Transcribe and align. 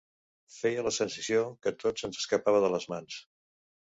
Feia 0.53 0.85
la 0.85 0.93
sensació 0.95 1.43
que 1.65 1.73
tot 1.83 2.01
se'ns 2.03 2.21
escapava 2.21 2.63
de 2.65 2.73
les 2.77 2.89
mans. 2.95 3.19